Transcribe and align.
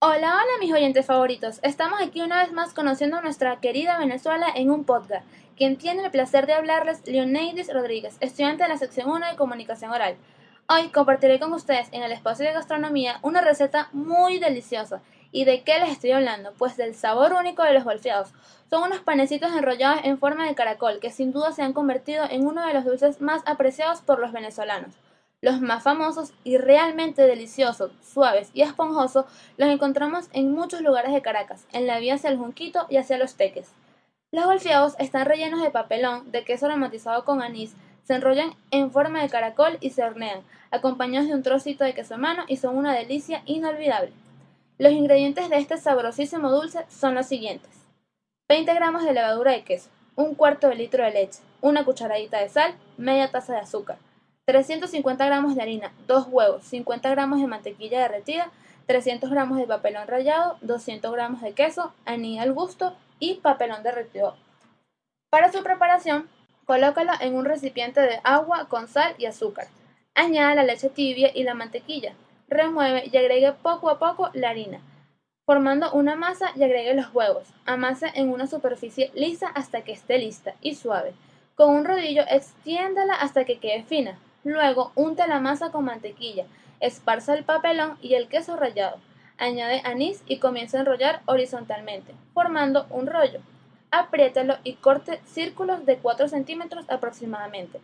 Hola, 0.00 0.36
hola 0.36 0.58
mis 0.60 0.72
oyentes 0.72 1.06
favoritos. 1.06 1.58
Estamos 1.64 2.00
aquí 2.00 2.20
una 2.20 2.40
vez 2.44 2.52
más 2.52 2.72
conociendo 2.72 3.16
a 3.16 3.20
nuestra 3.20 3.58
querida 3.58 3.98
Venezuela 3.98 4.46
en 4.54 4.70
un 4.70 4.84
podcast. 4.84 5.26
Quien 5.56 5.76
tiene 5.76 6.04
el 6.04 6.12
placer 6.12 6.46
de 6.46 6.52
hablarles, 6.52 7.04
Leonidis 7.04 7.74
Rodríguez, 7.74 8.16
estudiante 8.20 8.62
de 8.62 8.68
la 8.68 8.78
sección 8.78 9.10
1 9.10 9.28
de 9.28 9.36
comunicación 9.36 9.90
oral. 9.90 10.14
Hoy 10.68 10.90
compartiré 10.90 11.40
con 11.40 11.52
ustedes 11.52 11.88
en 11.90 12.04
el 12.04 12.12
espacio 12.12 12.46
de 12.46 12.52
gastronomía 12.52 13.18
una 13.22 13.40
receta 13.40 13.88
muy 13.90 14.38
deliciosa. 14.38 15.02
¿Y 15.32 15.46
de 15.46 15.64
qué 15.64 15.80
les 15.80 15.90
estoy 15.90 16.12
hablando? 16.12 16.52
Pues 16.58 16.76
del 16.76 16.94
sabor 16.94 17.32
único 17.32 17.64
de 17.64 17.74
los 17.74 17.82
golfeados. 17.82 18.28
Son 18.70 18.84
unos 18.84 19.00
panecitos 19.00 19.50
enrollados 19.50 20.02
en 20.04 20.20
forma 20.20 20.46
de 20.46 20.54
caracol 20.54 21.00
que 21.00 21.10
sin 21.10 21.32
duda 21.32 21.50
se 21.50 21.62
han 21.62 21.72
convertido 21.72 22.24
en 22.30 22.46
uno 22.46 22.64
de 22.64 22.72
los 22.72 22.84
dulces 22.84 23.20
más 23.20 23.42
apreciados 23.46 24.00
por 24.02 24.20
los 24.20 24.30
venezolanos. 24.30 24.94
Los 25.40 25.60
más 25.60 25.84
famosos 25.84 26.32
y 26.42 26.58
realmente 26.58 27.22
deliciosos, 27.22 27.92
suaves 28.02 28.50
y 28.54 28.62
esponjosos 28.62 29.24
los 29.56 29.68
encontramos 29.68 30.28
en 30.32 30.50
muchos 30.50 30.80
lugares 30.80 31.12
de 31.12 31.22
Caracas, 31.22 31.64
en 31.72 31.86
la 31.86 32.00
vía 32.00 32.14
hacia 32.14 32.30
el 32.30 32.38
Junquito 32.38 32.86
y 32.88 32.96
hacia 32.96 33.18
los 33.18 33.36
Teques. 33.36 33.70
Los 34.32 34.46
golfeados 34.46 34.96
están 34.98 35.26
rellenos 35.26 35.62
de 35.62 35.70
papelón, 35.70 36.32
de 36.32 36.44
queso 36.44 36.66
aromatizado 36.66 37.24
con 37.24 37.40
anís, 37.40 37.76
se 38.02 38.14
enrollan 38.14 38.54
en 38.72 38.90
forma 38.90 39.22
de 39.22 39.28
caracol 39.28 39.78
y 39.80 39.90
se 39.90 40.02
hornean, 40.02 40.40
acompañados 40.72 41.28
de 41.28 41.34
un 41.34 41.44
trocito 41.44 41.84
de 41.84 41.94
queso 41.94 42.18
mano 42.18 42.42
y 42.48 42.56
son 42.56 42.76
una 42.76 42.92
delicia 42.92 43.42
inolvidable. 43.46 44.12
Los 44.76 44.92
ingredientes 44.92 45.48
de 45.50 45.58
este 45.58 45.76
sabrosísimo 45.76 46.50
dulce 46.50 46.84
son 46.88 47.14
los 47.14 47.26
siguientes. 47.26 47.70
20 48.48 48.74
gramos 48.74 49.04
de 49.04 49.12
levadura 49.12 49.52
de 49.52 49.62
queso, 49.62 49.90
un 50.16 50.34
cuarto 50.34 50.68
de 50.68 50.74
litro 50.74 51.04
de 51.04 51.12
leche, 51.12 51.40
una 51.60 51.84
cucharadita 51.84 52.40
de 52.40 52.48
sal, 52.48 52.74
media 52.96 53.30
taza 53.30 53.52
de 53.52 53.60
azúcar, 53.60 53.98
350 54.48 55.26
gramos 55.26 55.54
de 55.54 55.60
harina, 55.60 55.92
2 56.06 56.28
huevos, 56.30 56.64
50 56.64 57.10
gramos 57.10 57.38
de 57.38 57.46
mantequilla 57.46 58.00
derretida, 58.00 58.50
300 58.86 59.28
gramos 59.28 59.58
de 59.58 59.66
papelón 59.66 60.08
rallado, 60.08 60.56
200 60.62 61.12
gramos 61.12 61.42
de 61.42 61.52
queso, 61.52 61.92
anís 62.06 62.40
al 62.40 62.54
gusto 62.54 62.96
y 63.18 63.34
papelón 63.34 63.82
derretido. 63.82 64.36
Para 65.28 65.52
su 65.52 65.62
preparación, 65.62 66.30
colócala 66.64 67.12
en 67.20 67.36
un 67.36 67.44
recipiente 67.44 68.00
de 68.00 68.20
agua 68.24 68.68
con 68.70 68.88
sal 68.88 69.14
y 69.18 69.26
azúcar. 69.26 69.66
Añada 70.14 70.54
la 70.54 70.62
leche 70.62 70.88
tibia 70.88 71.30
y 71.34 71.42
la 71.42 71.52
mantequilla. 71.52 72.14
Remueve 72.48 73.10
y 73.12 73.18
agregue 73.18 73.52
poco 73.52 73.90
a 73.90 73.98
poco 73.98 74.30
la 74.32 74.48
harina, 74.48 74.80
formando 75.44 75.92
una 75.92 76.16
masa 76.16 76.52
y 76.56 76.62
agregue 76.62 76.94
los 76.94 77.12
huevos. 77.12 77.48
Amase 77.66 78.12
en 78.14 78.30
una 78.30 78.46
superficie 78.46 79.10
lisa 79.14 79.48
hasta 79.48 79.82
que 79.82 79.92
esté 79.92 80.16
lista 80.16 80.54
y 80.62 80.74
suave. 80.74 81.12
Con 81.54 81.76
un 81.76 81.84
rodillo 81.84 82.22
extiéndala 82.30 83.12
hasta 83.12 83.44
que 83.44 83.58
quede 83.58 83.82
fina. 83.82 84.18
Luego 84.48 84.92
unte 84.94 85.28
la 85.28 85.40
masa 85.40 85.70
con 85.70 85.84
mantequilla, 85.84 86.46
esparza 86.80 87.34
el 87.34 87.44
papelón 87.44 87.98
y 88.00 88.14
el 88.14 88.28
queso 88.28 88.56
rallado. 88.56 88.96
Añade 89.36 89.82
anís 89.84 90.22
y 90.26 90.38
comienza 90.38 90.78
a 90.78 90.80
enrollar 90.80 91.20
horizontalmente, 91.26 92.14
formando 92.32 92.86
un 92.88 93.06
rollo. 93.06 93.40
Apriételo 93.90 94.56
y 94.64 94.76
corte 94.76 95.20
círculos 95.26 95.84
de 95.84 95.98
4 95.98 96.28
centímetros 96.28 96.88
aproximadamente. 96.88 97.82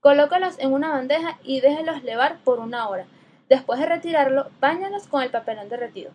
Colócalos 0.00 0.58
en 0.58 0.72
una 0.72 0.88
bandeja 0.88 1.36
y 1.44 1.60
déjelos 1.60 2.02
levar 2.02 2.38
por 2.44 2.60
una 2.60 2.88
hora. 2.88 3.04
Después 3.50 3.78
de 3.78 3.84
retirarlo, 3.84 4.48
báñalos 4.58 5.08
con 5.08 5.22
el 5.22 5.30
papelón 5.30 5.68
derretido. 5.68 6.12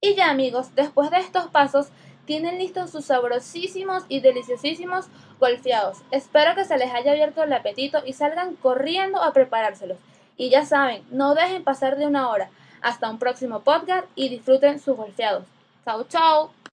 Y 0.00 0.16
ya 0.16 0.28
amigos, 0.28 0.74
después 0.74 1.08
de 1.12 1.18
estos 1.18 1.46
pasos, 1.46 1.90
tienen 2.26 2.58
listos 2.58 2.90
sus 2.90 3.06
sabrosísimos 3.06 4.04
y 4.08 4.20
deliciosísimos 4.20 5.06
golfeados. 5.40 5.98
Espero 6.10 6.54
que 6.54 6.64
se 6.64 6.76
les 6.76 6.92
haya 6.92 7.12
abierto 7.12 7.42
el 7.42 7.52
apetito 7.52 8.02
y 8.04 8.12
salgan 8.12 8.56
corriendo 8.56 9.22
a 9.22 9.32
preparárselos. 9.32 9.98
Y 10.36 10.50
ya 10.50 10.66
saben, 10.66 11.02
no 11.10 11.34
dejen 11.34 11.64
pasar 11.64 11.96
de 11.96 12.06
una 12.06 12.28
hora. 12.28 12.50
Hasta 12.82 13.10
un 13.10 13.18
próximo 13.18 13.60
podcast 13.60 14.06
y 14.14 14.28
disfruten 14.28 14.78
sus 14.78 14.96
golfeados. 14.96 15.44
Chao, 15.84 16.04
chao. 16.04 16.65